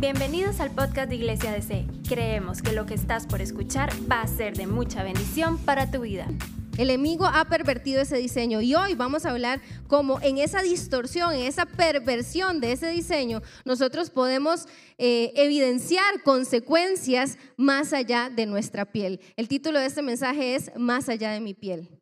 [0.00, 1.84] Bienvenidos al podcast de Iglesia DC.
[2.08, 6.02] Creemos que lo que estás por escuchar va a ser de mucha bendición para tu
[6.02, 6.28] vida.
[6.76, 11.34] El enemigo ha pervertido ese diseño y hoy vamos a hablar cómo en esa distorsión,
[11.34, 14.66] en esa perversión de ese diseño, nosotros podemos
[14.98, 19.18] eh, evidenciar consecuencias más allá de nuestra piel.
[19.36, 21.97] El título de este mensaje es Más allá de mi piel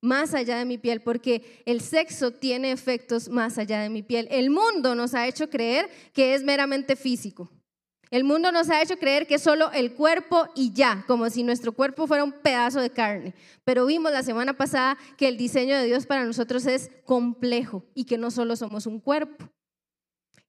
[0.00, 4.28] más allá de mi piel, porque el sexo tiene efectos más allá de mi piel.
[4.30, 7.50] El mundo nos ha hecho creer que es meramente físico.
[8.10, 11.44] El mundo nos ha hecho creer que es solo el cuerpo y ya, como si
[11.44, 13.34] nuestro cuerpo fuera un pedazo de carne.
[13.64, 18.04] Pero vimos la semana pasada que el diseño de Dios para nosotros es complejo y
[18.04, 19.48] que no solo somos un cuerpo.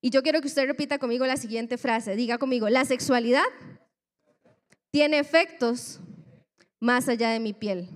[0.02, 2.16] Y yo quiero que usted repita conmigo la siguiente frase.
[2.16, 3.44] Diga conmigo, la sexualidad
[4.90, 6.00] tiene efectos
[6.80, 7.90] más allá de mi piel.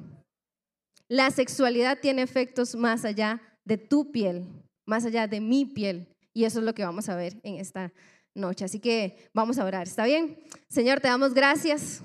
[1.08, 4.48] La sexualidad tiene efectos más allá de tu piel,
[4.86, 6.08] más allá de mi piel.
[6.34, 7.94] Y eso es lo que vamos a ver en esta
[8.34, 8.66] noche.
[8.66, 9.88] Así que vamos a orar.
[9.88, 10.40] ¿Está bien?
[10.68, 12.02] Señor, te damos gracias.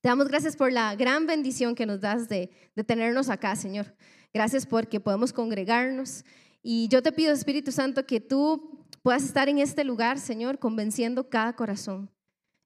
[0.00, 3.94] Te damos gracias por la gran bendición que nos das de, de tenernos acá, Señor.
[4.32, 6.24] Gracias porque podemos congregarnos.
[6.62, 11.28] Y yo te pido, Espíritu Santo, que tú puedas estar en este lugar, Señor, convenciendo
[11.28, 12.10] cada corazón.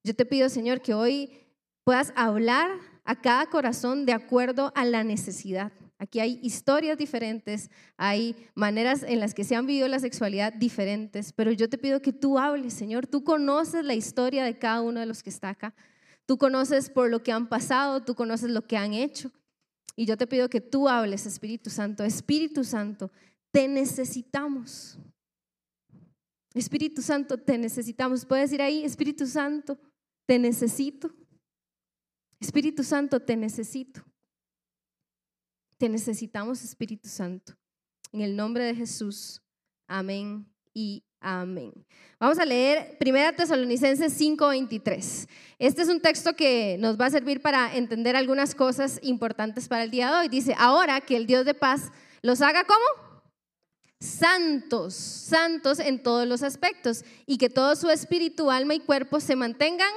[0.05, 1.31] Yo te pido, Señor, que hoy
[1.85, 2.71] puedas hablar
[3.09, 5.73] a cada corazón de acuerdo a la necesidad.
[5.99, 11.33] Aquí hay historias diferentes, hay maneras en las que se han vivido la sexualidad diferentes,
[11.33, 13.07] pero yo te pido que tú hables, Señor.
[13.07, 15.75] Tú conoces la historia de cada uno de los que está acá.
[16.27, 19.33] Tú conoces por lo que han pasado, tú conoces lo que han hecho.
[19.97, 22.05] Y yo te pido que tú hables, Espíritu Santo.
[22.05, 23.11] Espíritu Santo,
[23.51, 24.99] te necesitamos.
[26.53, 28.27] Espíritu Santo, te necesitamos.
[28.27, 29.79] Puedes ir ahí, Espíritu Santo,
[30.27, 31.11] te necesito.
[32.41, 34.05] Espíritu Santo, te necesito.
[35.77, 37.55] Te necesitamos, Espíritu Santo.
[38.13, 39.43] En el nombre de Jesús.
[39.87, 41.73] Amén y amén.
[42.21, 45.29] Vamos a leer 1 Tesalonicenses 5:23.
[45.59, 49.85] Este es un texto que nos va a servir para entender algunas cosas importantes para
[49.85, 50.29] el día de hoy.
[50.29, 51.91] Dice, ahora que el Dios de paz
[52.23, 52.85] los haga como
[54.01, 59.37] santos, santos en todos los aspectos y que todo su espíritu, alma y cuerpo se
[59.37, 59.93] mantengan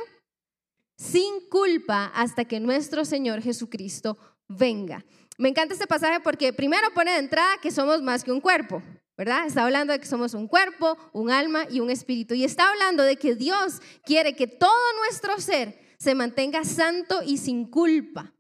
[1.01, 5.03] sin culpa hasta que nuestro Señor Jesucristo venga.
[5.39, 8.84] Me encanta este pasaje porque primero pone de entrada que somos más que un cuerpo,
[9.17, 9.47] ¿verdad?
[9.47, 12.35] Está hablando de que somos un cuerpo, un alma y un espíritu.
[12.35, 14.69] Y está hablando de que Dios quiere que todo
[15.03, 18.35] nuestro ser se mantenga santo y sin culpa.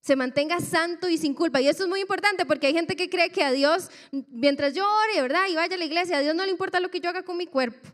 [0.00, 1.60] Se mantenga santo y sin culpa.
[1.60, 3.90] Y esto es muy importante porque hay gente que cree que a Dios,
[4.30, 5.48] mientras yo ore, ¿verdad?
[5.50, 7.36] Y vaya a la iglesia, a Dios no le importa lo que yo haga con
[7.36, 7.90] mi cuerpo.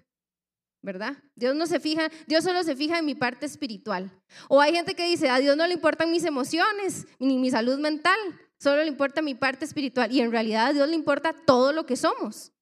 [0.88, 1.18] ¿Verdad?
[1.34, 4.10] Dios no se fija, Dios solo se fija en mi parte espiritual.
[4.48, 7.78] O hay gente que dice, a Dios no le importan mis emociones ni mi salud
[7.78, 8.18] mental,
[8.58, 10.10] solo le importa mi parte espiritual.
[10.10, 12.52] Y en realidad a Dios le importa todo lo que somos.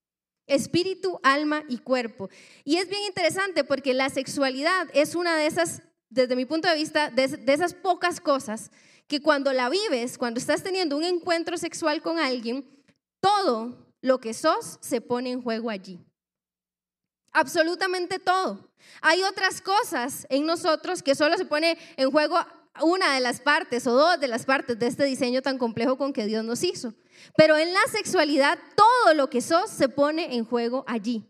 [0.48, 2.28] Espíritu, alma y cuerpo.
[2.64, 6.74] Y es bien interesante porque la sexualidad es una de esas, desde mi punto de
[6.74, 8.72] vista, de, de esas pocas cosas
[9.06, 12.68] que cuando la vives, cuando estás teniendo un encuentro sexual con alguien,
[13.20, 16.00] todo lo que sos se pone en juego allí
[17.36, 18.70] absolutamente todo.
[19.02, 22.38] Hay otras cosas en nosotros que solo se pone en juego
[22.82, 26.12] una de las partes o dos de las partes de este diseño tan complejo con
[26.12, 26.94] que Dios nos hizo.
[27.36, 31.26] Pero en la sexualidad todo lo que sos se pone en juego allí.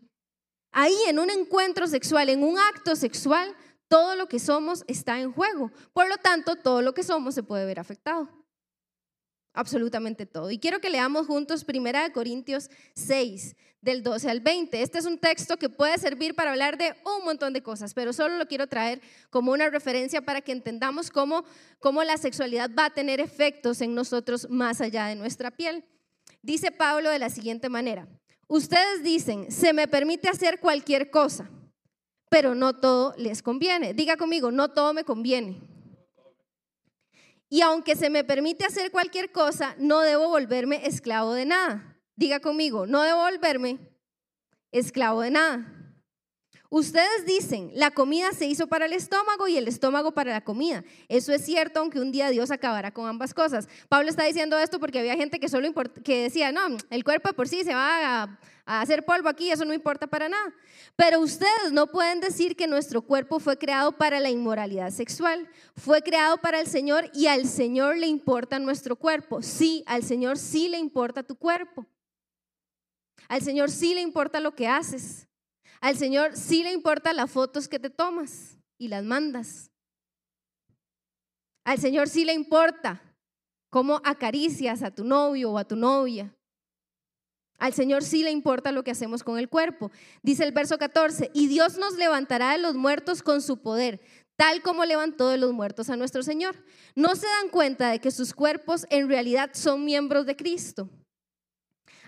[0.71, 3.55] Ahí en un encuentro sexual, en un acto sexual,
[3.87, 5.71] todo lo que somos está en juego.
[5.93, 8.29] Por lo tanto, todo lo que somos se puede ver afectado.
[9.53, 10.51] Absolutamente todo.
[10.51, 13.55] Y quiero que leamos juntos 1 Corintios 6,
[13.87, 14.81] del 12 al 20.
[14.81, 18.11] Este es un texto que puede servir para hablar de un montón de cosas, pero
[18.11, 21.45] solo lo quiero traer como una referencia para que entendamos cómo,
[21.79, 25.85] cómo la sexualidad va a tener efectos en nosotros más allá de nuestra piel.
[26.41, 28.09] Dice Pablo de la siguiente manera,
[28.47, 31.49] ustedes dicen, se me permite hacer cualquier cosa,
[32.29, 33.93] pero no todo les conviene.
[33.93, 35.61] Diga conmigo, no todo me conviene.
[37.49, 41.96] Y aunque se me permite hacer cualquier cosa, no debo volverme esclavo de nada.
[42.17, 43.77] Diga conmigo, no debo volverme
[44.71, 45.73] esclavo de nada.
[46.69, 50.83] Ustedes dicen, la comida se hizo para el estómago y el estómago para la comida.
[51.07, 53.69] Eso es cierto, aunque un día Dios acabará con ambas cosas.
[53.87, 55.71] Pablo está diciendo esto porque había gente que solo
[56.03, 59.63] que decía, no, el cuerpo por sí se va a, a hacer polvo aquí, eso
[59.63, 60.53] no importa para nada.
[60.97, 65.47] Pero ustedes no pueden decir que nuestro cuerpo fue creado para la inmoralidad sexual.
[65.75, 69.41] Fue creado para el Señor y al Señor le importa nuestro cuerpo.
[69.41, 71.85] Sí, al Señor sí le importa tu cuerpo.
[73.27, 75.27] Al Señor sí le importa lo que haces.
[75.81, 79.69] Al Señor sí le importa las fotos que te tomas y las mandas.
[81.63, 83.01] Al Señor sí le importa
[83.69, 86.33] cómo acaricias a tu novio o a tu novia.
[87.57, 89.91] Al Señor sí le importa lo que hacemos con el cuerpo.
[90.21, 93.99] Dice el verso 14, y Dios nos levantará de los muertos con su poder,
[94.35, 96.55] tal como levantó de los muertos a nuestro Señor.
[96.95, 100.89] ¿No se dan cuenta de que sus cuerpos en realidad son miembros de Cristo?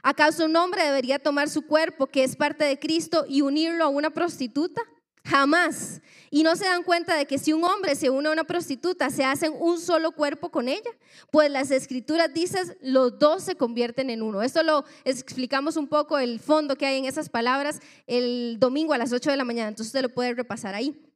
[0.03, 3.87] ¿Acaso un hombre debería tomar su cuerpo, que es parte de Cristo, y unirlo a
[3.87, 4.81] una prostituta?
[5.25, 6.01] Jamás.
[6.31, 9.09] Y no se dan cuenta de que si un hombre se une a una prostituta,
[9.09, 10.89] se hacen un solo cuerpo con ella.
[11.31, 14.41] Pues las escrituras dicen, los dos se convierten en uno.
[14.41, 18.97] Esto lo explicamos un poco, el fondo que hay en esas palabras, el domingo a
[18.97, 19.69] las 8 de la mañana.
[19.69, 21.08] Entonces usted lo puede repasar ahí.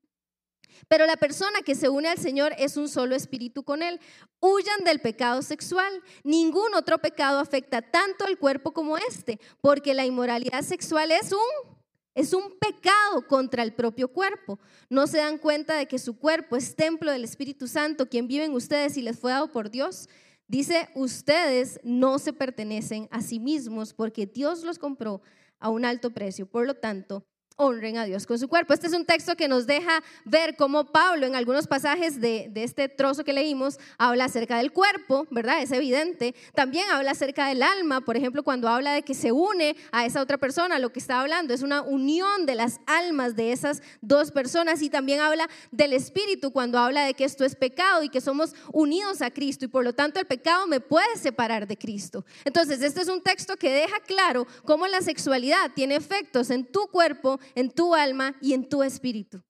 [0.88, 4.00] Pero la persona que se une al Señor es un solo espíritu con Él.
[4.40, 6.02] Huyan del pecado sexual.
[6.24, 11.74] Ningún otro pecado afecta tanto al cuerpo como este, porque la inmoralidad sexual es un,
[12.16, 14.60] es un pecado contra el propio cuerpo.
[14.90, 18.46] No se dan cuenta de que su cuerpo es templo del Espíritu Santo, quien vive
[18.46, 20.10] en ustedes y les fue dado por Dios.
[20.48, 25.22] Dice, ustedes no se pertenecen a sí mismos porque Dios los compró
[25.60, 26.46] a un alto precio.
[26.46, 27.26] Por lo tanto,
[27.58, 28.74] honren a Dios con su cuerpo.
[28.74, 32.90] Este es un texto que nos deja ver cómo Pablo en algunos pasajes de, este
[32.90, 35.62] trozo que leímos habla acerca del cuerpo, ¿verdad?
[35.62, 36.36] Es evidente.
[36.54, 40.22] También habla acerca del alma, por ejemplo, cuando habla de que se une a esa
[40.22, 44.32] otra persona, lo que está hablando es una unión de las almas de esas dos
[44.32, 48.22] personas y también habla del espíritu cuando habla de que esto es pecado y que
[48.22, 52.26] somos unidos a Cristo y por lo tanto el pecado me puede separar de Cristo.
[52.46, 56.88] Entonces, este es un texto que deja claro cómo la sexualidad tiene efectos en tu
[56.88, 59.42] cuerpo en tu alma y en tu espíritu.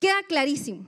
[0.00, 0.86] Queda clarísimo.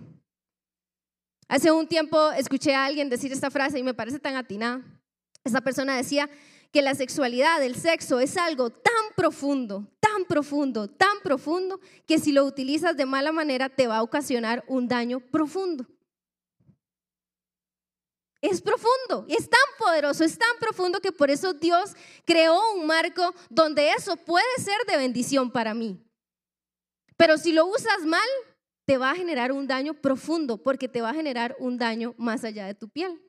[1.48, 4.82] Hace un tiempo escuché a alguien decir esta frase y me parece tan atinada.
[5.42, 6.30] Esta persona decía
[6.72, 12.30] que la sexualidad, el sexo, es algo tan profundo, tan profundo, tan profundo, que si
[12.30, 15.86] lo utilizas de mala manera te va a ocasionar un daño profundo.
[18.40, 21.94] Es profundo, es tan poderoso, es tan profundo que por eso Dios
[22.24, 26.00] creó un marco donde eso puede ser de bendición para mí.
[27.20, 28.26] Pero si lo usas mal,
[28.86, 32.44] te va a generar un daño profundo porque te va a generar un daño más
[32.44, 33.20] allá de tu piel.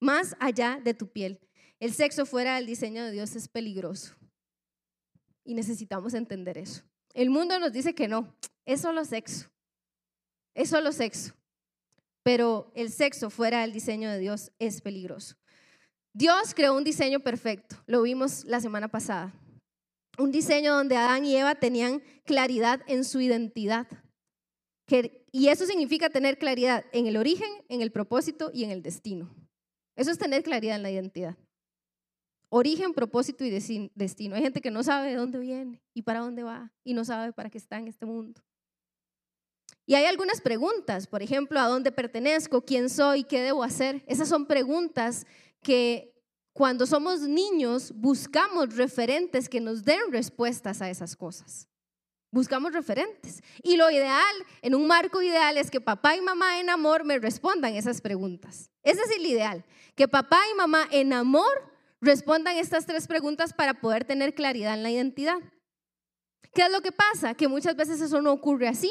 [0.00, 1.40] Más allá de tu piel.
[1.80, 4.14] El sexo fuera del diseño de Dios es peligroso.
[5.42, 6.84] Y necesitamos entender eso.
[7.14, 8.32] El mundo nos dice que no,
[8.64, 9.50] es solo sexo.
[10.54, 11.34] Es solo sexo.
[12.22, 15.34] Pero el sexo fuera del diseño de Dios es peligroso.
[16.12, 19.34] Dios creó un diseño perfecto, lo vimos la semana pasada
[20.18, 23.86] un diseño donde Adán y Eva tenían claridad en su identidad.
[25.32, 29.34] y eso significa tener claridad en el origen, en el propósito y en el destino.
[29.96, 31.36] Eso es tener claridad en la identidad.
[32.48, 34.36] Origen, propósito y destino.
[34.36, 37.32] Hay gente que no sabe de dónde viene y para dónde va y no sabe
[37.32, 38.40] para qué está en este mundo.
[39.84, 42.64] Y hay algunas preguntas, por ejemplo, ¿a dónde pertenezco?
[42.64, 43.24] ¿Quién soy?
[43.24, 44.02] ¿Qué debo hacer?
[44.06, 45.26] Esas son preguntas
[45.62, 46.15] que
[46.56, 51.68] cuando somos niños, buscamos referentes que nos den respuestas a esas cosas.
[52.30, 53.42] Buscamos referentes.
[53.62, 57.18] Y lo ideal, en un marco ideal, es que papá y mamá en amor me
[57.18, 58.70] respondan esas preguntas.
[58.82, 59.66] Ese es el ideal.
[59.94, 64.82] Que papá y mamá en amor respondan estas tres preguntas para poder tener claridad en
[64.82, 65.36] la identidad.
[66.54, 67.34] ¿Qué es lo que pasa?
[67.34, 68.90] Que muchas veces eso no ocurre así.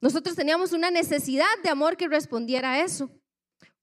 [0.00, 3.10] Nosotros teníamos una necesidad de amor que respondiera a eso.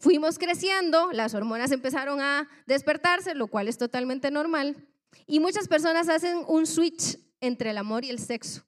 [0.04, 4.86] Fuimos creciendo, las hormonas empezaron a despertarse, lo cual es totalmente normal.
[5.28, 8.68] Y muchas personas hacen un switch entre el amor y el sexo.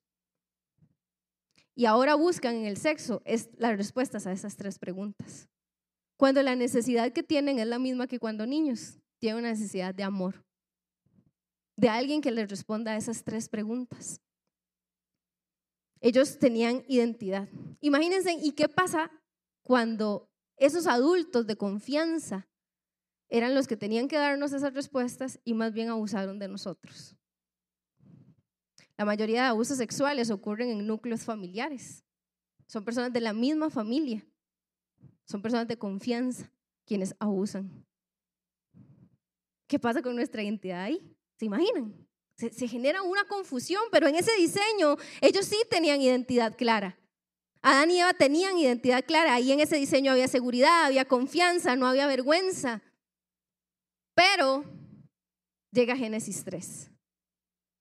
[1.75, 3.21] Y ahora buscan en el sexo
[3.57, 5.49] las respuestas a esas tres preguntas.
[6.15, 10.03] Cuando la necesidad que tienen es la misma que cuando niños tienen una necesidad de
[10.03, 10.45] amor,
[11.75, 14.21] de alguien que les responda a esas tres preguntas.
[15.99, 17.49] Ellos tenían identidad.
[17.81, 19.11] Imagínense, ¿y qué pasa
[19.63, 22.47] cuando esos adultos de confianza
[23.29, 27.15] eran los que tenían que darnos esas respuestas y más bien abusaron de nosotros.
[28.97, 32.03] La mayoría de abusos sexuales ocurren en núcleos familiares.
[32.67, 34.25] Son personas de la misma familia.
[35.25, 36.49] Son personas de confianza
[36.85, 37.85] quienes abusan.
[39.67, 41.15] ¿Qué pasa con nuestra identidad ahí?
[41.37, 42.07] ¿Se imaginan?
[42.37, 46.97] Se, se, genera una confusión, pero en ese diseño ellos sí tenían identidad clara.
[47.67, 51.87] Adán y Eva tenían identidad clara, ahí en ese diseño había seguridad, había confianza, no
[51.87, 52.83] había vergüenza.
[54.13, 54.63] Pero
[55.71, 56.91] llega Génesis 3,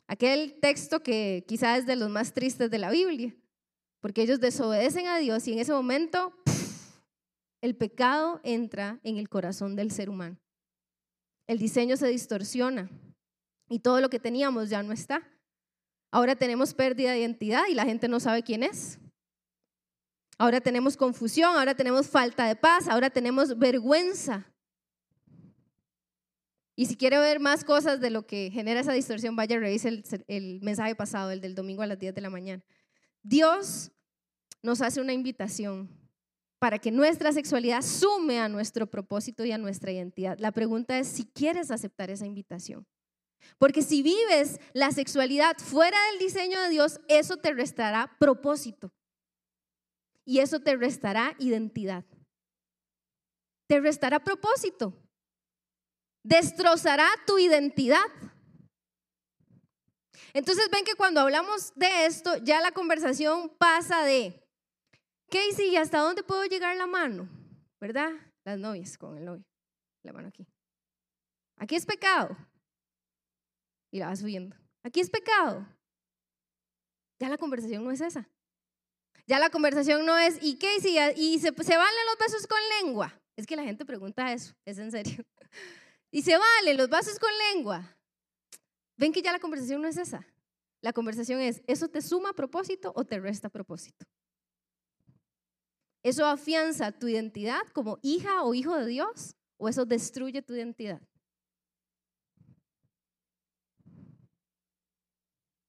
[0.06, 3.36] aquel texto que quizás es de los más tristes de la Biblia,
[4.00, 6.32] porque ellos desobedecen a Dios y en ese momento
[7.60, 10.38] el pecado entra en el corazón del ser humano.
[11.46, 12.88] El diseño se distorsiona
[13.68, 15.30] y todo lo que teníamos ya no está.
[16.10, 18.98] Ahora tenemos pérdida de identidad y la gente no sabe quién es.
[20.38, 24.46] Ahora tenemos confusión, ahora tenemos falta de paz, ahora tenemos vergüenza.
[26.76, 29.92] Y si quiere ver más cosas de lo que genera esa distorsión, vaya a revisar
[29.92, 32.64] el, el mensaje pasado, el del domingo a las 10 de la mañana.
[33.22, 33.92] Dios
[34.62, 35.88] nos hace una invitación
[36.58, 40.38] para que nuestra sexualidad sume a nuestro propósito y a nuestra identidad.
[40.38, 42.86] La pregunta es si quieres aceptar esa invitación.
[43.58, 48.92] Porque si vives la sexualidad fuera del diseño de Dios, eso te restará propósito.
[50.24, 52.04] Y eso te restará identidad.
[53.68, 54.94] Te restará propósito.
[56.22, 58.06] Destrozará tu identidad.
[60.32, 64.44] Entonces ven que cuando hablamos de esto, ya la conversación pasa de,
[65.30, 67.28] Casey, ¿y hasta dónde puedo llegar la mano?
[67.80, 68.12] ¿Verdad?
[68.44, 69.44] Las novias con el novio.
[70.02, 70.46] La mano aquí.
[71.56, 72.36] Aquí es pecado.
[73.90, 74.56] Y la vas subiendo.
[74.82, 75.66] Aquí es pecado.
[77.20, 78.28] Ya la conversación no es esa.
[79.26, 80.76] Ya la conversación no es, ¿y qué?
[81.16, 83.20] ¿Y se, se valen los besos con lengua?
[83.36, 85.24] Es que la gente pregunta eso, es en serio.
[86.10, 87.96] ¿Y se valen los besos con lengua?
[88.96, 90.26] Ven que ya la conversación no es esa.
[90.80, 94.04] La conversación es, ¿eso te suma propósito o te resta propósito?
[96.02, 101.00] ¿Eso afianza tu identidad como hija o hijo de Dios o eso destruye tu identidad?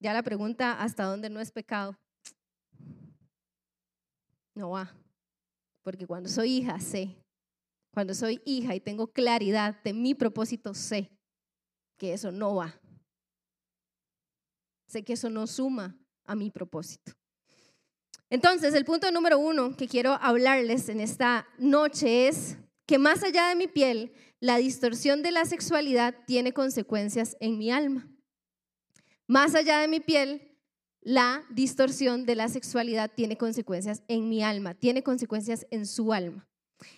[0.01, 1.97] Ya la pregunta, ¿hasta dónde no es pecado?
[4.55, 4.95] No va.
[5.83, 7.15] Porque cuando soy hija, sé.
[7.93, 11.12] Cuando soy hija y tengo claridad de mi propósito, sé
[11.97, 12.79] que eso no va.
[14.88, 15.95] Sé que eso no suma
[16.25, 17.13] a mi propósito.
[18.29, 22.57] Entonces, el punto número uno que quiero hablarles en esta noche es
[22.88, 27.71] que más allá de mi piel, la distorsión de la sexualidad tiene consecuencias en mi
[27.71, 28.07] alma.
[29.27, 30.54] Más allá de mi piel,
[31.05, 36.50] la distorsión de la sexualidad tiene consecuencias en mi alma, tiene consecuencias en su alma.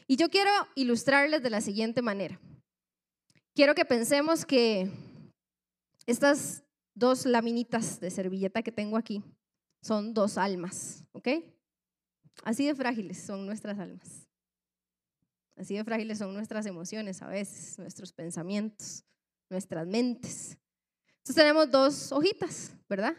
[0.08, 2.40] Y yo quiero ilustrarles de la siguiente manera.
[3.54, 4.90] Quiero que pensemos que
[6.06, 6.64] estas
[6.96, 9.22] dos laminitas de servilleta que tengo aquí
[9.82, 11.28] son dos almas, ¿ok?
[12.44, 14.26] Así de frágiles son nuestras almas.
[15.58, 19.04] Así de frágiles son nuestras emociones a veces, nuestros pensamientos,
[19.50, 20.58] nuestras mentes.
[21.18, 23.18] Entonces tenemos dos hojitas, ¿verdad?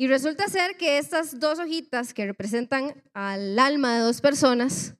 [0.00, 4.94] Y resulta ser que estas dos hojitas que representan al alma de dos personas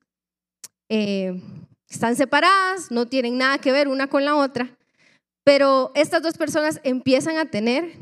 [0.90, 1.40] eh,
[1.88, 4.76] están separadas, no tienen nada que ver una con la otra,
[5.42, 7.96] pero estas dos personas empiezan a tener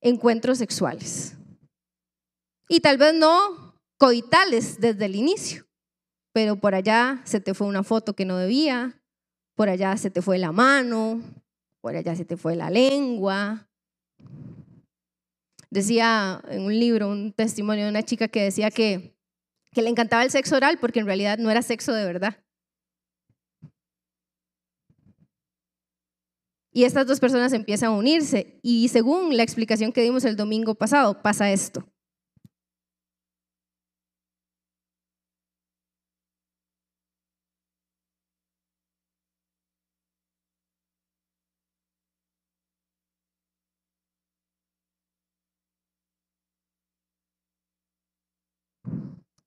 [0.00, 1.34] encuentros sexuales.
[2.70, 5.66] Y tal vez no coitales desde el inicio,
[6.32, 9.02] pero por allá se te fue una foto que no debía,
[9.54, 11.20] por allá se te fue la mano,
[11.82, 13.68] por allá se te fue la lengua,
[15.70, 19.16] Decía en un libro, un testimonio de una chica que decía que,
[19.72, 22.36] que le encantaba el sexo oral porque en realidad no era sexo de verdad.
[26.72, 30.74] Y estas dos personas empiezan a unirse y según la explicación que dimos el domingo
[30.74, 31.86] pasado, pasa esto.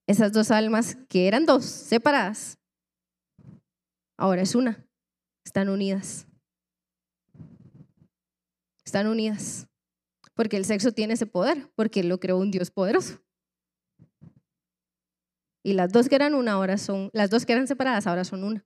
[0.09, 2.57] Esas dos almas que eran dos, separadas,
[4.17, 4.83] ahora es una.
[5.45, 6.25] Están unidas.
[8.83, 9.67] Están unidas.
[10.33, 13.21] Porque el sexo tiene ese poder, porque lo creó un Dios poderoso.
[15.63, 18.43] Y las dos que eran una ahora son, las dos que eran separadas ahora son
[18.43, 18.65] una.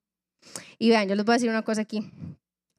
[0.79, 2.09] Y vean, yo les voy a decir una cosa aquí.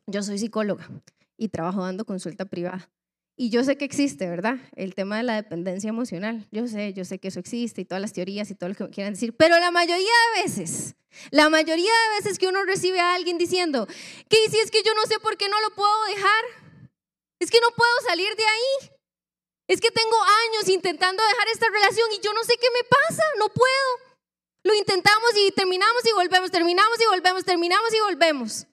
[0.07, 0.89] Yo soy psicóloga
[1.37, 2.91] y trabajo dando consulta privada.
[3.37, 4.59] Y yo sé que existe, ¿verdad?
[4.77, 6.47] El tema de la dependencia emocional.
[6.53, 8.89] Yo sé, yo sé que eso existe y todas las teorías y todo lo que
[8.91, 9.35] quieran decir.
[9.37, 10.95] Pero la mayoría de veces,
[11.31, 13.89] la mayoría de veces que uno recibe a alguien diciendo,
[14.29, 16.45] ¿qué si es que yo no sé por qué no lo puedo dejar?
[17.41, 18.91] Es que no puedo salir de ahí.
[19.67, 23.25] Es que tengo años intentando dejar esta relación y yo no sé qué me pasa,
[23.39, 24.21] no puedo.
[24.63, 28.67] Lo intentamos y terminamos y volvemos, terminamos y volvemos, terminamos y volvemos.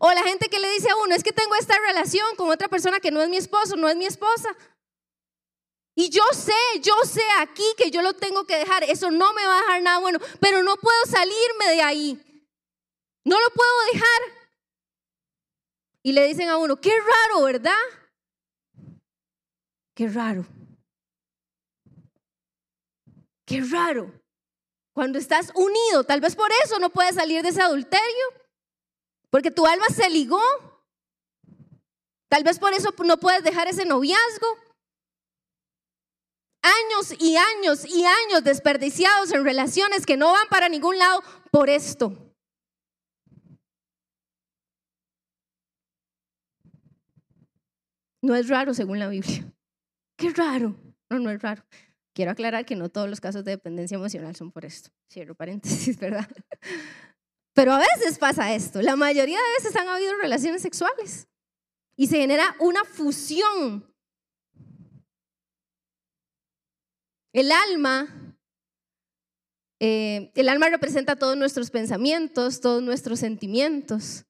[0.00, 2.68] O la gente que le dice a uno, es que tengo esta relación con otra
[2.68, 4.54] persona que no es mi esposo, no es mi esposa.
[5.94, 8.84] Y yo sé, yo sé aquí que yo lo tengo que dejar.
[8.84, 12.46] Eso no me va a dejar nada bueno, pero no puedo salirme de ahí.
[13.24, 14.40] No lo puedo dejar.
[16.02, 17.72] Y le dicen a uno, qué raro, ¿verdad?
[19.94, 20.46] Qué raro.
[23.44, 24.12] Qué raro.
[24.94, 28.39] Cuando estás unido, tal vez por eso no puedes salir de ese adulterio.
[29.30, 30.42] Porque tu alma se ligó.
[32.28, 34.46] Tal vez por eso no puedes dejar ese noviazgo.
[36.62, 41.70] Años y años y años desperdiciados en relaciones que no van para ningún lado por
[41.70, 42.30] esto.
[48.22, 49.50] No es raro según la Biblia.
[50.16, 50.76] Qué raro.
[51.08, 51.64] No, no es raro.
[52.14, 54.90] Quiero aclarar que no todos los casos de dependencia emocional son por esto.
[55.10, 56.28] Cierro paréntesis, ¿verdad?
[57.54, 58.80] Pero a veces pasa esto.
[58.80, 61.28] La mayoría de veces han habido relaciones sexuales
[61.96, 63.86] y se genera una fusión.
[67.32, 68.36] El alma,
[69.78, 74.24] eh, el alma representa todos nuestros pensamientos, todos nuestros sentimientos.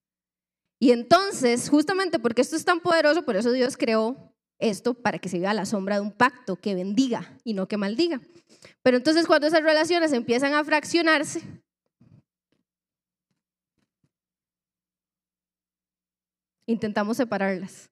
[0.79, 5.29] Y entonces, justamente porque esto es tan poderoso, por eso Dios creó esto para que
[5.29, 8.21] se vea la sombra de un pacto que bendiga y no que maldiga.
[8.83, 11.43] Pero entonces cuando esas relaciones empiezan a fraccionarse,
[16.71, 17.91] intentamos separarlas.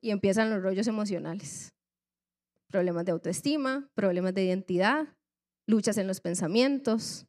[0.00, 1.74] Y empiezan los rollos emocionales.
[2.70, 5.16] Problemas de autoestima, problemas de identidad,
[5.66, 7.26] luchas en los pensamientos,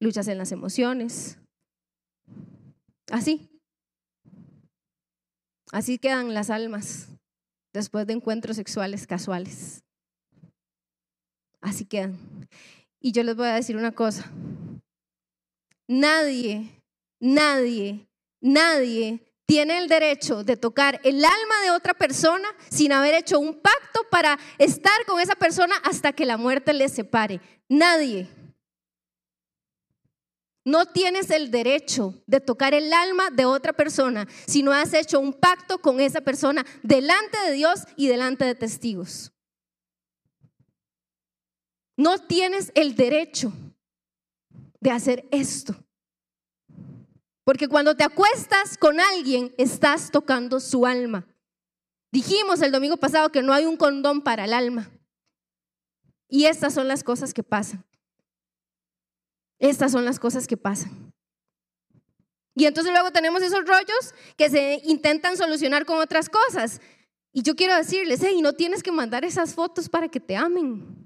[0.00, 1.38] luchas en las emociones.
[3.10, 3.48] Así.
[5.72, 7.08] Así quedan las almas
[7.72, 9.82] después de encuentros sexuales casuales.
[11.60, 12.18] Así quedan.
[13.00, 14.30] Y yo les voy a decir una cosa.
[15.92, 16.82] Nadie,
[17.20, 18.08] nadie,
[18.40, 23.60] nadie tiene el derecho de tocar el alma de otra persona sin haber hecho un
[23.60, 27.42] pacto para estar con esa persona hasta que la muerte les separe.
[27.68, 28.26] Nadie.
[30.64, 35.20] No tienes el derecho de tocar el alma de otra persona si no has hecho
[35.20, 39.30] un pacto con esa persona delante de Dios y delante de testigos.
[41.98, 43.52] No tienes el derecho
[44.82, 45.76] de hacer esto.
[47.44, 51.26] Porque cuando te acuestas con alguien, estás tocando su alma.
[52.10, 54.90] Dijimos el domingo pasado que no hay un condón para el alma.
[56.28, 57.84] Y estas son las cosas que pasan.
[59.58, 61.12] Estas son las cosas que pasan.
[62.54, 66.80] Y entonces luego tenemos esos rollos que se intentan solucionar con otras cosas.
[67.32, 71.01] Y yo quiero decirles, hey, no tienes que mandar esas fotos para que te amen.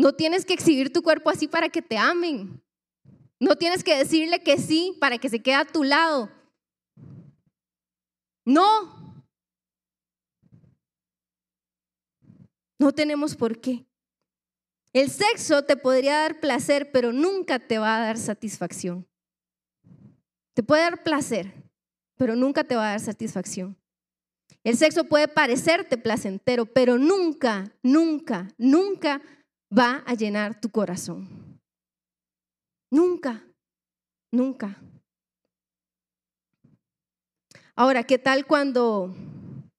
[0.00, 2.58] No tienes que exhibir tu cuerpo así para que te amen.
[3.38, 6.30] No tienes que decirle que sí para que se quede a tu lado.
[8.46, 9.22] No.
[12.78, 13.84] No tenemos por qué.
[14.94, 19.06] El sexo te podría dar placer, pero nunca te va a dar satisfacción.
[20.54, 21.52] Te puede dar placer,
[22.16, 23.76] pero nunca te va a dar satisfacción.
[24.64, 29.20] El sexo puede parecerte placentero, pero nunca, nunca, nunca
[29.76, 31.28] va a llenar tu corazón.
[32.90, 33.44] Nunca,
[34.32, 34.82] nunca.
[37.76, 39.14] Ahora, ¿qué tal cuando,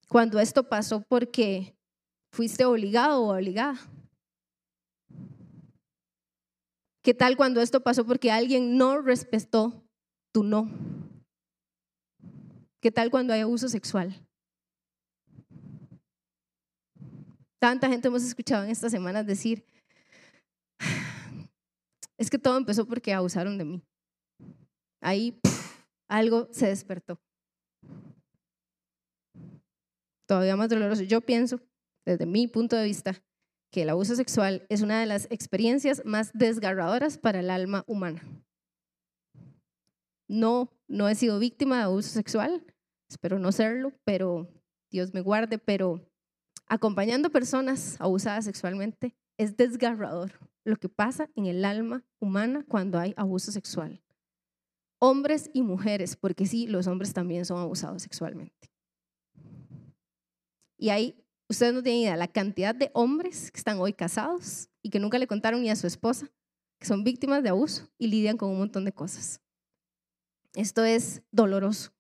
[0.08, 1.75] cuando esto pasó porque
[2.34, 3.77] fuiste obligado o obligada?
[7.04, 9.84] ¿Qué tal cuando esto pasó porque alguien no respetó
[10.34, 10.69] tu no?
[12.80, 14.15] ¿Qué tal cuando hay abuso sexual?
[17.60, 19.63] Tanta gente hemos escuchado en estas semanas decir,
[22.22, 23.84] es que todo empezó porque abusaron de mí.
[25.02, 25.42] Ahí
[26.08, 27.20] algo se despertó.
[30.28, 31.02] Todavía más doloroso.
[31.02, 31.60] Yo pienso,
[32.06, 33.24] desde mi punto de vista,
[33.74, 38.22] que el abuso sexual es una de las experiencias más desgarradoras para el alma humana.
[40.30, 42.64] No, no he sido víctima de abuso sexual,
[43.10, 44.48] espero no serlo, pero
[44.92, 46.08] Dios me guarde, pero
[46.68, 53.13] acompañando personas abusadas sexualmente es desgarrador lo que pasa en el alma humana cuando hay
[53.17, 54.02] abuso sexual.
[55.00, 58.71] Hombres y mujeres, porque sí, los hombres también son abusados sexualmente.
[60.78, 61.21] Y hay
[61.52, 65.19] Ustedes no tienen idea la cantidad de hombres que están hoy casados y que nunca
[65.19, 66.32] le contaron ni a su esposa,
[66.80, 69.41] que son víctimas de abuso y lidian con un montón de cosas.
[70.56, 71.91] Esto es doloroso.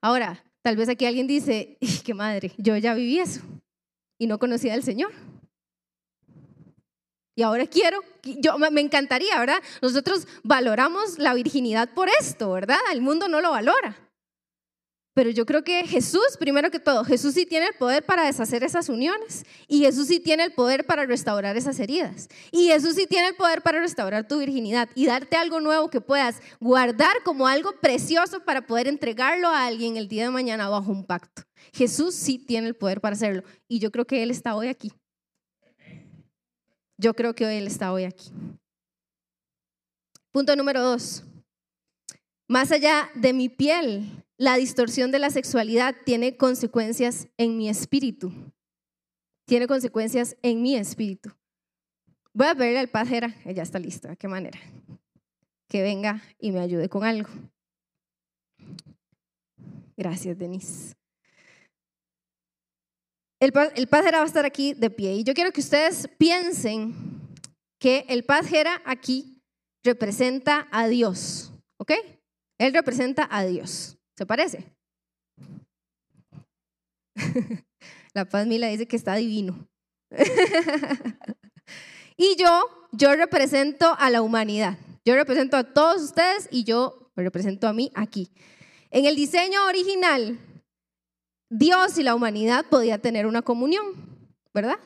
[0.00, 3.42] Ahora, tal vez aquí alguien dice, qué madre, yo ya viví eso
[4.18, 5.12] y no conocía al Señor.
[7.36, 9.62] Y ahora quiero, yo me encantaría, ¿verdad?
[9.82, 12.78] Nosotros valoramos la virginidad por esto, ¿verdad?
[12.92, 13.94] El mundo no lo valora.
[15.12, 18.64] Pero yo creo que Jesús, primero que todo, Jesús sí tiene el poder para deshacer
[18.64, 23.06] esas uniones y Jesús sí tiene el poder para restaurar esas heridas y Jesús sí
[23.06, 27.46] tiene el poder para restaurar tu virginidad y darte algo nuevo que puedas guardar como
[27.46, 31.44] algo precioso para poder entregarlo a alguien el día de mañana bajo un pacto.
[31.72, 34.92] Jesús sí tiene el poder para hacerlo y yo creo que Él está hoy aquí.
[36.98, 38.30] Yo creo que Él está hoy aquí.
[40.32, 41.24] Punto número dos.
[42.48, 48.32] Más allá de mi piel, la distorsión de la sexualidad tiene consecuencias en mi espíritu.
[49.46, 51.30] Tiene consecuencias en mi espíritu.
[52.34, 54.58] Voy a pedirle al pajera, ella está lista, ¿de qué manera?
[55.68, 57.30] Que venga y me ayude con algo.
[59.96, 60.95] Gracias, Denise.
[63.46, 66.96] El, el pajera va a estar aquí de pie y yo quiero que ustedes piensen
[67.78, 69.40] que el pajera aquí
[69.84, 71.92] representa a Dios, ¿ok?
[72.58, 73.98] Él representa a Dios.
[74.18, 74.64] ¿Se parece?
[78.14, 79.68] La paz Mila dice que está divino.
[82.16, 84.76] y yo, yo represento a la humanidad.
[85.04, 88.28] Yo represento a todos ustedes y yo me represento a mí aquí.
[88.90, 90.36] En el diseño original,
[91.48, 93.84] Dios y la humanidad podían tener una comunión,
[94.52, 94.78] ¿verdad?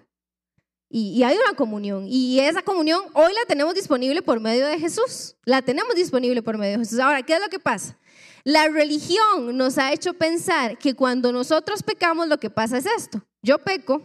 [0.88, 2.06] Y, y, hay una comunión.
[2.08, 5.36] Y esa comunión hoy la tenemos disponible por medio de Jesús.
[5.44, 6.98] La tenemos disponible por medio de Jesús.
[6.98, 7.96] Ahora, ¿qué es lo que pasa?
[8.44, 13.22] La religión nos ha hecho pensar que cuando nosotros pecamos lo que pasa es esto.
[13.42, 14.02] Yo peco.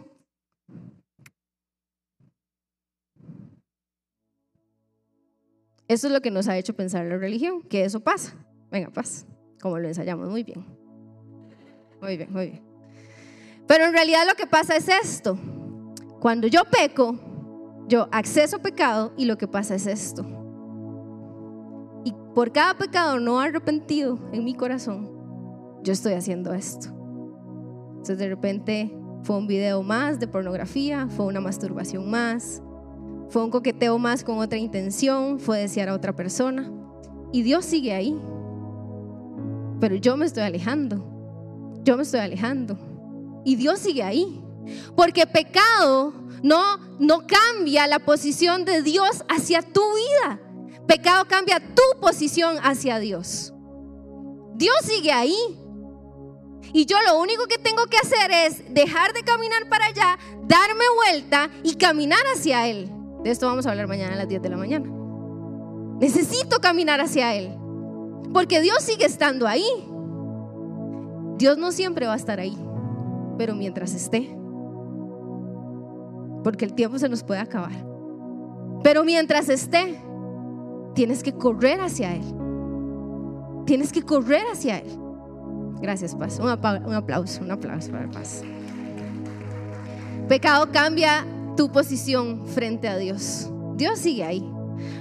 [5.88, 8.34] Eso es lo que nos ha hecho pensar la religión, que eso pasa.
[8.70, 9.24] Venga, paz,
[9.60, 10.75] como lo ensayamos, muy bien.
[12.06, 12.62] Muy bien, muy bien.
[13.66, 15.36] Pero en realidad lo que pasa es esto.
[16.20, 17.18] Cuando yo peco,
[17.88, 20.24] yo acceso pecado y lo que pasa es esto
[22.36, 25.10] por cada pecado no arrepentido en mi corazón,
[25.82, 26.88] yo estoy haciendo esto.
[27.92, 32.62] Entonces de repente fue un video más de pornografía, fue una masturbación más,
[33.30, 36.70] fue un coqueteo más con otra intención, fue desear a otra persona.
[37.32, 38.20] Y Dios sigue ahí.
[39.80, 41.15] Pero yo me estoy alejando.
[41.86, 42.76] Yo me estoy alejando.
[43.44, 44.42] Y Dios sigue ahí.
[44.96, 50.40] Porque pecado no, no cambia la posición de Dios hacia tu vida.
[50.88, 53.54] Pecado cambia tu posición hacia Dios.
[54.54, 55.36] Dios sigue ahí.
[56.72, 60.84] Y yo lo único que tengo que hacer es dejar de caminar para allá, darme
[61.04, 62.90] vuelta y caminar hacia Él.
[63.22, 64.90] De esto vamos a hablar mañana a las 10 de la mañana.
[66.00, 67.56] Necesito caminar hacia Él.
[68.32, 69.64] Porque Dios sigue estando ahí.
[71.38, 72.56] Dios no siempre va a estar ahí.
[73.38, 74.36] Pero mientras esté.
[76.42, 77.72] Porque el tiempo se nos puede acabar.
[78.82, 79.98] Pero mientras esté,
[80.94, 82.24] tienes que correr hacia Él.
[83.66, 84.98] Tienes que correr hacia Él.
[85.80, 86.38] Gracias, Paz.
[86.38, 88.42] Un, aplauso, un aplauso para Paz.
[90.28, 93.50] Pecado cambia tu posición frente a Dios.
[93.76, 94.48] Dios sigue ahí.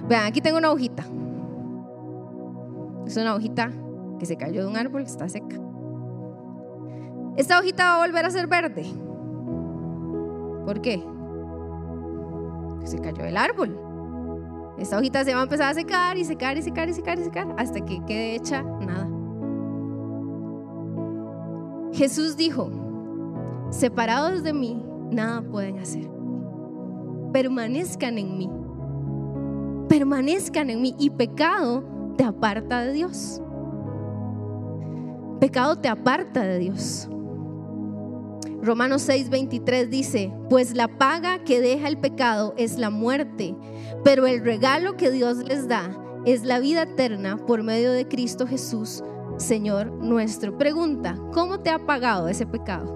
[0.08, 1.06] Vean, aquí tengo una hojita.
[3.06, 3.72] Es una hojita
[4.20, 5.65] que se cayó de un árbol, está seca.
[7.38, 8.86] Esta hojita va a volver a ser verde.
[10.66, 11.04] ¿Por qué?
[12.86, 13.78] Se cayó del árbol.
[14.78, 17.24] Esta hojita se va a empezar a secar y secar y secar y secar y
[17.24, 19.10] secar hasta que quede hecha nada.
[21.94, 22.70] Jesús dijo,
[23.70, 26.10] separados de mí, nada pueden hacer.
[27.32, 28.50] Permanezcan en mí.
[29.88, 30.96] Permanezcan en mí.
[30.98, 31.84] Y pecado
[32.18, 33.42] te aparta de Dios.
[35.40, 37.10] Pecado te aparta de Dios.
[38.66, 43.56] Romanos 6:23 dice, pues la paga que deja el pecado es la muerte,
[44.04, 48.48] pero el regalo que Dios les da es la vida eterna por medio de Cristo
[48.48, 49.04] Jesús,
[49.38, 50.58] Señor nuestro.
[50.58, 52.92] Pregunta, ¿cómo te ha pagado ese pecado?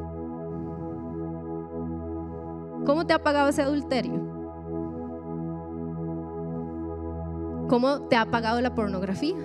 [2.88, 4.28] ¿Cómo te ha pagado ese adulterio?
[7.70, 9.38] ¿Cómo te ha pagado la pornografía?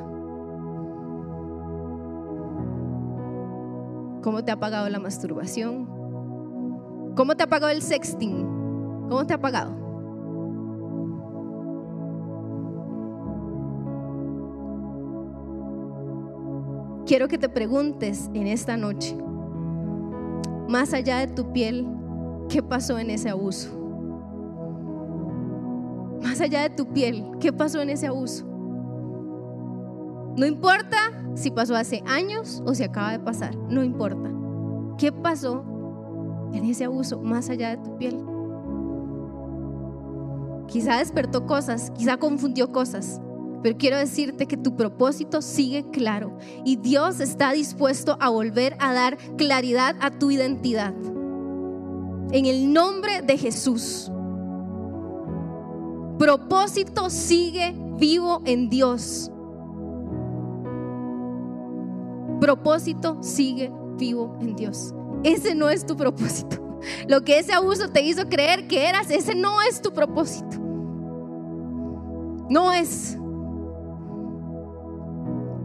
[4.22, 5.93] ¿Cómo te ha pagado la masturbación?
[7.16, 8.44] ¿Cómo te ha pagado el sexting?
[9.08, 9.84] ¿Cómo te ha pagado?
[17.06, 19.16] Quiero que te preguntes en esta noche,
[20.68, 21.86] más allá de tu piel,
[22.48, 23.70] ¿qué pasó en ese abuso?
[26.22, 28.46] Más allá de tu piel, ¿qué pasó en ese abuso?
[30.36, 30.96] No importa
[31.34, 34.30] si pasó hace años o si acaba de pasar, no importa.
[34.96, 35.73] ¿Qué pasó
[36.54, 38.24] en ese abuso más allá de tu piel.
[40.68, 43.20] Quizá despertó cosas, quizá confundió cosas,
[43.62, 48.92] pero quiero decirte que tu propósito sigue claro y Dios está dispuesto a volver a
[48.92, 50.94] dar claridad a tu identidad.
[52.32, 54.10] En el nombre de Jesús.
[56.18, 59.30] Propósito sigue vivo en Dios.
[62.40, 64.94] Propósito sigue vivo en Dios.
[65.24, 66.80] Ese no es tu propósito.
[67.08, 70.58] Lo que ese abuso te hizo creer que eras, ese no es tu propósito.
[72.50, 73.16] No es.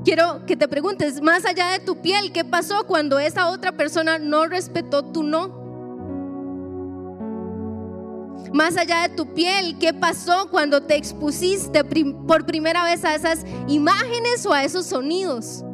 [0.06, 4.18] Quiero que te preguntes, más allá de tu piel, ¿qué pasó cuando esa otra persona
[4.18, 5.60] no respetó tu no?
[8.54, 13.46] Más allá de tu piel, ¿qué pasó cuando te expusiste por primera vez a esas
[13.68, 15.66] imágenes o a esos sonidos?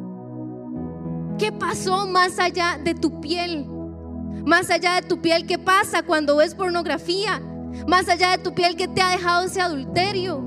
[1.38, 3.75] ¿Qué pasó más allá de tu piel?
[4.46, 7.42] Más allá de tu piel, ¿qué pasa cuando ves pornografía?
[7.88, 10.40] Más allá de tu piel, ¿qué te ha dejado ese adulterio?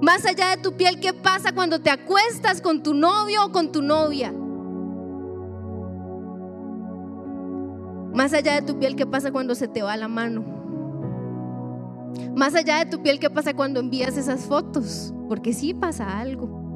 [0.00, 3.70] Más allá de tu piel, ¿qué pasa cuando te acuestas con tu novio o con
[3.70, 4.32] tu novia?
[8.14, 10.42] Más allá de tu piel, ¿qué pasa cuando se te va la mano?
[12.34, 15.12] Más allá de tu piel, ¿qué pasa cuando envías esas fotos?
[15.28, 16.67] Porque sí pasa algo.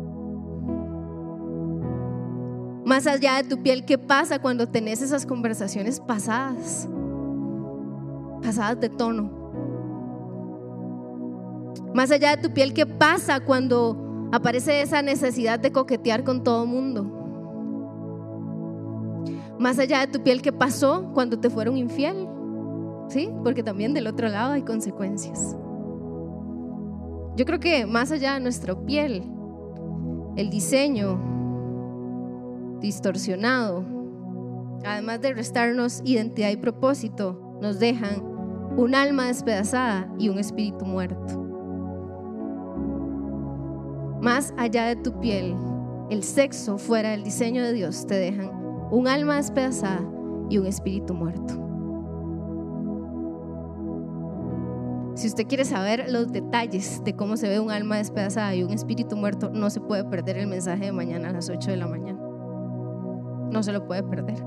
[2.84, 6.88] Más allá de tu piel, ¿qué pasa cuando tenés esas conversaciones pasadas?
[8.42, 9.30] Pasadas de tono.
[11.94, 16.66] Más allá de tu piel, ¿qué pasa cuando aparece esa necesidad de coquetear con todo
[16.66, 17.20] mundo?
[19.60, 22.28] Más allá de tu piel, ¿qué pasó cuando te fueron infiel?
[23.08, 23.30] ¿Sí?
[23.44, 25.56] Porque también del otro lado hay consecuencias.
[27.36, 29.22] Yo creo que más allá de nuestra piel,
[30.36, 31.31] el diseño
[32.82, 33.84] distorsionado,
[34.84, 38.22] además de restarnos identidad y propósito, nos dejan
[38.76, 41.38] un alma despedazada y un espíritu muerto.
[44.20, 45.56] Más allá de tu piel,
[46.10, 48.50] el sexo fuera del diseño de Dios te dejan
[48.90, 50.00] un alma despedazada
[50.50, 51.62] y un espíritu muerto.
[55.14, 58.70] Si usted quiere saber los detalles de cómo se ve un alma despedazada y un
[58.70, 61.86] espíritu muerto, no se puede perder el mensaje de mañana a las 8 de la
[61.86, 62.21] mañana.
[63.52, 64.42] No se lo puede perder.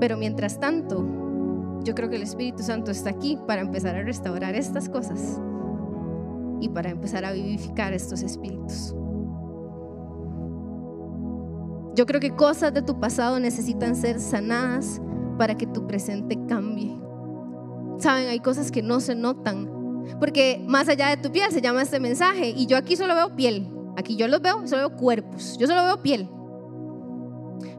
[0.00, 1.04] Pero mientras tanto,
[1.84, 5.40] yo creo que el Espíritu Santo está aquí para empezar a restaurar estas cosas
[6.60, 8.94] y para empezar a vivificar estos espíritus.
[11.94, 15.02] Yo creo que cosas de tu pasado necesitan ser sanadas
[15.36, 16.98] para que tu presente cambie.
[17.98, 19.68] Saben, hay cosas que no se notan,
[20.20, 23.34] porque más allá de tu piel se llama este mensaje y yo aquí solo veo
[23.34, 26.30] piel, aquí yo los veo, solo veo cuerpos, yo solo veo piel.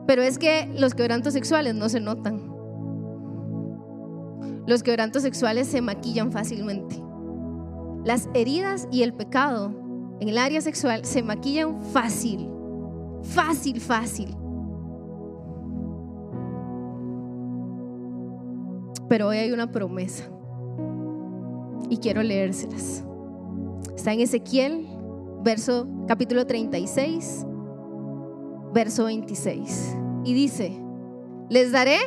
[0.06, 2.52] Pero es que los quebrantos sexuales no se notan.
[4.68, 7.02] Los quebrantos sexuales se maquillan fácilmente.
[8.04, 9.72] Las heridas y el pecado
[10.20, 12.50] en el área sexual se maquillan fácil,
[13.24, 14.36] fácil, fácil.
[19.08, 20.26] Pero hoy hay una promesa
[21.90, 23.06] y quiero leérselas.
[23.96, 24.88] Está en Ezequiel,
[25.44, 27.46] verso capítulo 36,
[28.74, 29.96] verso 26.
[30.26, 30.82] Y dice,
[31.50, 31.98] les daré,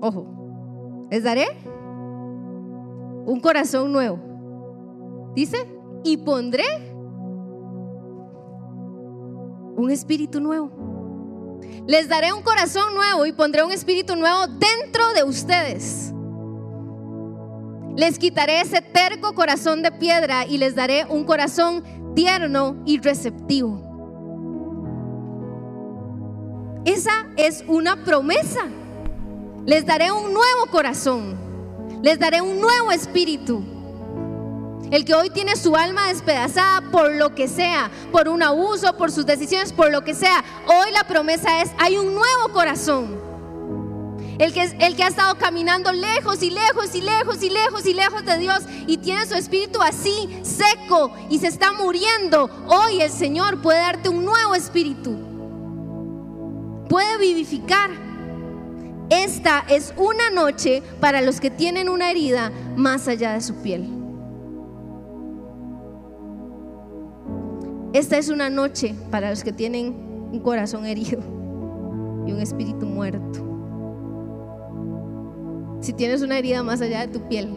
[0.00, 1.46] ojo, les daré
[3.24, 4.18] un corazón nuevo.
[5.34, 5.58] Dice,
[6.04, 6.64] y pondré
[9.76, 10.70] un espíritu nuevo.
[11.86, 16.12] Les daré un corazón nuevo y pondré un espíritu nuevo dentro de ustedes.
[17.96, 21.82] Les quitaré ese terco corazón de piedra y les daré un corazón
[22.14, 23.82] tierno y receptivo.
[26.84, 28.66] Esa es una promesa.
[29.64, 31.36] Les daré un nuevo corazón.
[32.02, 33.64] Les daré un nuevo espíritu.
[34.90, 39.10] El que hoy tiene su alma despedazada por lo que sea, por un abuso, por
[39.10, 40.44] sus decisiones, por lo que sea.
[40.66, 43.25] Hoy la promesa es, hay un nuevo corazón.
[44.38, 47.94] El que, el que ha estado caminando lejos y lejos y lejos y lejos y
[47.94, 52.50] lejos de Dios y tiene su espíritu así, seco y se está muriendo.
[52.66, 55.16] Hoy el Señor puede darte un nuevo espíritu.
[56.88, 57.90] Puede vivificar.
[59.08, 63.88] Esta es una noche para los que tienen una herida más allá de su piel.
[67.92, 69.94] Esta es una noche para los que tienen
[70.30, 71.20] un corazón herido
[72.26, 73.45] y un espíritu muerto.
[75.86, 77.56] Si tienes una herida más allá de tu piel,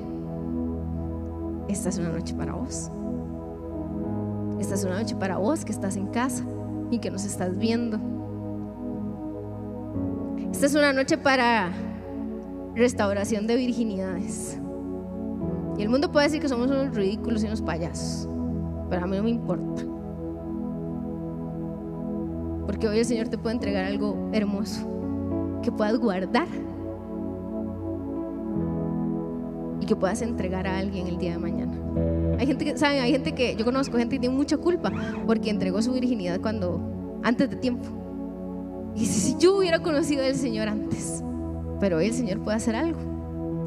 [1.68, 2.92] esta es una noche para vos.
[4.60, 6.44] Esta es una noche para vos que estás en casa
[6.92, 8.00] y que nos estás viendo.
[10.52, 11.72] Esta es una noche para
[12.76, 14.60] restauración de virginidades.
[15.80, 18.30] Y el mundo puede decir que somos unos ridículos y unos payasos,
[18.92, 19.82] pero a mí no me importa.
[22.68, 24.88] Porque hoy el Señor te puede entregar algo hermoso
[25.64, 26.48] que puedas guardar
[29.90, 31.74] que puedas entregar a alguien el día de mañana.
[32.38, 33.02] Hay gente que, ¿saben?
[33.02, 34.92] Hay gente que, yo conozco gente que tiene mucha culpa
[35.26, 37.90] porque entregó su virginidad cuando, antes de tiempo.
[38.96, 41.24] Y si, yo hubiera conocido al Señor antes,
[41.80, 43.00] pero hoy el Señor puede hacer algo.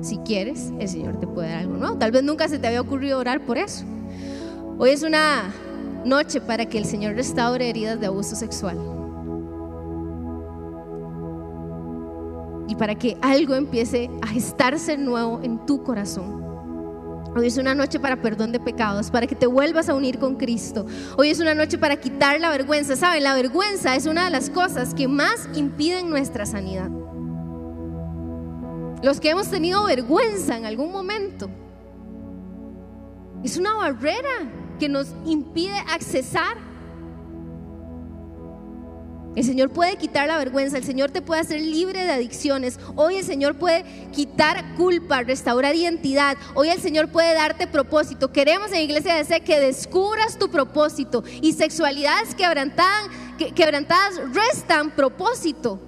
[0.01, 1.99] Si quieres, el Señor te puede dar algo nuevo.
[1.99, 3.85] Tal vez nunca se te había ocurrido orar por eso.
[4.79, 5.53] Hoy es una
[6.05, 8.79] noche para que el Señor restaure heridas de abuso sexual.
[12.73, 16.43] Y para que algo empiece a gestarse nuevo en tu corazón.
[17.37, 20.37] Hoy es una noche para perdón de pecados, para que te vuelvas a unir con
[20.37, 20.87] Cristo.
[21.19, 22.97] Hoy es una noche para quitar la vergüenza.
[22.97, 26.89] Saben, la vergüenza es una de las cosas que más impiden nuestra sanidad.
[29.03, 31.51] Los que hemos tenido vergüenza en algún momento,
[33.45, 36.57] es una barrera que nos impide accesar
[39.35, 42.79] el Señor puede quitar la vergüenza, el Señor te puede hacer libre de adicciones.
[42.97, 46.37] Hoy el Señor puede quitar culpa, restaurar identidad.
[46.55, 48.31] Hoy el Señor puede darte propósito.
[48.31, 53.09] Queremos en Iglesia de que descubras tu propósito y sexualidades quebrantadas,
[53.55, 55.81] quebrantadas restan propósito.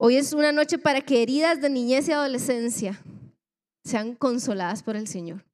[0.00, 3.02] Hoy es una noche para que heridas de niñez y adolescencia
[3.84, 5.44] sean consoladas por el Señor.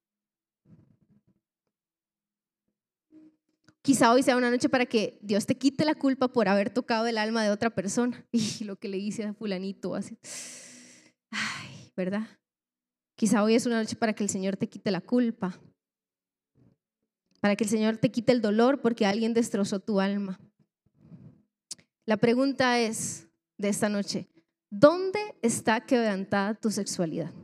[3.84, 7.06] Quizá hoy sea una noche para que Dios te quite la culpa por haber tocado
[7.06, 8.26] el alma de otra persona.
[8.32, 10.16] Y lo que le hice a fulanito, así.
[11.30, 12.26] Ay, ¿verdad?
[13.14, 15.60] Quizá hoy es una noche para que el Señor te quite la culpa.
[17.40, 20.40] Para que el Señor te quite el dolor porque alguien destrozó tu alma.
[22.06, 24.30] La pregunta es de esta noche,
[24.70, 27.34] ¿dónde está quebrantada tu sexualidad?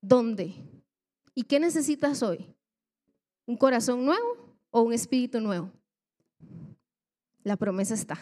[0.00, 0.54] ¿Dónde?
[1.34, 2.54] ¿Y qué necesitas hoy?
[3.46, 4.47] ¿Un corazón nuevo?
[4.70, 5.70] O un espíritu nuevo?
[7.42, 8.18] La promesa está.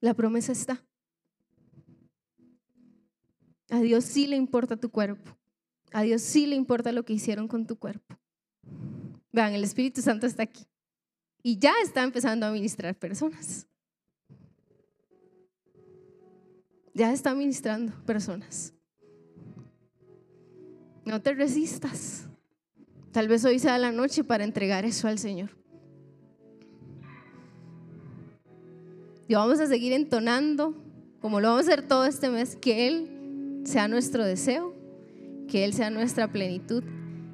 [0.00, 0.84] La promesa está.
[3.70, 5.36] A Dios sí le importa tu cuerpo.
[5.92, 8.16] A Dios sí le importa lo que hicieron con tu cuerpo.
[9.32, 10.64] Vean, el Espíritu Santo está aquí.
[11.42, 13.66] Y ya está empezando a ministrar personas.
[16.94, 18.72] Ya está ministrando personas.
[21.04, 22.28] No te resistas.
[23.14, 25.50] Tal vez hoy sea la noche para entregar eso al Señor.
[29.28, 30.74] Y vamos a seguir entonando,
[31.20, 34.74] como lo vamos a hacer todo este mes, que Él sea nuestro deseo,
[35.46, 36.82] que Él sea nuestra plenitud.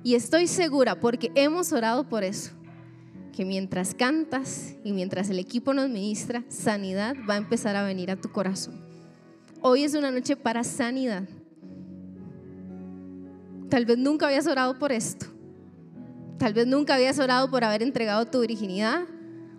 [0.05, 2.51] Y estoy segura, porque hemos orado por eso,
[3.33, 8.11] que mientras cantas y mientras el equipo nos ministra, sanidad va a empezar a venir
[8.11, 8.85] a tu corazón.
[9.63, 11.27] Hoy es una noche para sanidad.
[13.71, 15.30] Tal vez nunca habías orado por esto.
[16.41, 19.03] Tal vez nunca habías orado por haber entregado tu virginidad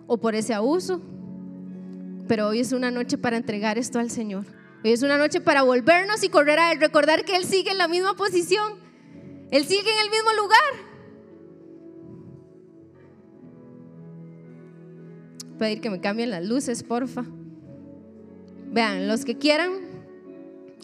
[0.08, 1.00] o por ese abuso,
[2.26, 4.46] pero hoy es una noche para entregar esto al Señor.
[4.84, 7.78] Hoy es una noche para volvernos y correr a Él, recordar que Él sigue en
[7.78, 8.80] la misma posición,
[9.52, 10.58] Él sigue en el mismo lugar.
[15.60, 17.24] Pedir que me cambien las luces, porfa.
[18.72, 19.70] Vean, los que quieran,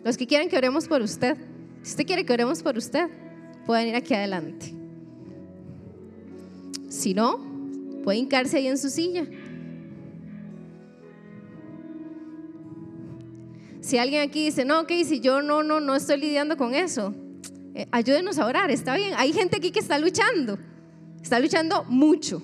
[0.04, 1.36] los que quieran que oremos por usted,
[1.82, 3.08] si usted quiere que oremos por usted,
[3.66, 4.77] pueden ir aquí adelante.
[6.98, 7.38] Si no,
[8.02, 9.24] puede hincarse ahí en su silla.
[13.80, 17.14] Si alguien aquí dice, no, ok, si yo no, no, no estoy lidiando con eso,
[17.74, 19.12] eh, ayúdenos a orar, está bien.
[19.16, 20.58] Hay gente aquí que está luchando,
[21.22, 22.42] está luchando mucho.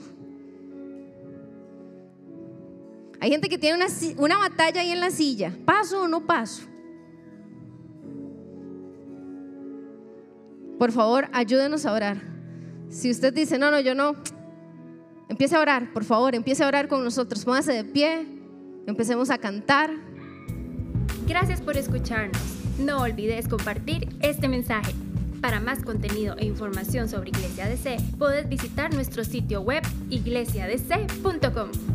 [3.18, 3.88] Hay gente que tiene una,
[4.18, 6.62] una batalla ahí en la silla, paso o no paso.
[10.78, 12.22] Por favor, ayúdenos a orar.
[12.88, 14.14] Si usted dice, no, no, yo no,
[15.28, 17.44] empiece a orar, por favor, empiece a orar con nosotros.
[17.44, 18.26] Póngase de pie,
[18.86, 19.90] empecemos a cantar.
[21.26, 22.40] Gracias por escucharnos.
[22.78, 24.92] No olvides compartir este mensaje.
[25.40, 31.93] Para más contenido e información sobre Iglesia DC, puedes visitar nuestro sitio web iglesiadc.com.